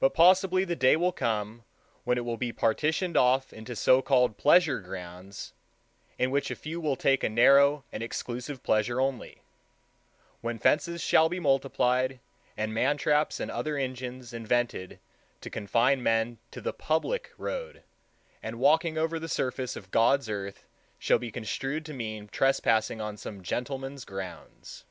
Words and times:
But 0.00 0.14
possibly 0.14 0.64
the 0.64 0.74
day 0.74 0.96
will 0.96 1.12
come 1.12 1.62
when 2.02 2.18
it 2.18 2.24
will 2.24 2.36
be 2.36 2.50
partitioned 2.52 3.16
off 3.16 3.52
into 3.52 3.76
so 3.76 4.02
called 4.02 4.36
pleasure 4.36 4.80
grounds, 4.80 5.52
in 6.18 6.32
which 6.32 6.50
a 6.50 6.56
few 6.56 6.80
will 6.80 6.96
take 6.96 7.22
a 7.22 7.28
narrow 7.28 7.84
and 7.92 8.02
exclusive 8.02 8.64
pleasure 8.64 9.00
only,—when 9.00 10.58
fences 10.58 11.00
shall 11.00 11.28
be 11.28 11.38
multiplied, 11.38 12.18
and 12.56 12.74
man 12.74 12.96
traps 12.96 13.38
and 13.38 13.48
other 13.48 13.76
engines 13.76 14.32
invented 14.32 14.98
to 15.40 15.50
confine 15.50 16.02
men 16.02 16.38
to 16.50 16.60
the 16.60 16.72
public 16.72 17.30
road, 17.38 17.84
and 18.42 18.58
walking 18.58 18.98
over 18.98 19.20
the 19.20 19.28
surface 19.28 19.76
of 19.76 19.92
God's 19.92 20.28
earth 20.28 20.64
shall 20.98 21.20
be 21.20 21.30
construed 21.30 21.86
to 21.86 21.94
mean 21.94 22.26
trespassing 22.26 23.00
on 23.00 23.16
some 23.16 23.44
gentleman's 23.44 24.04
grounds. 24.04 24.84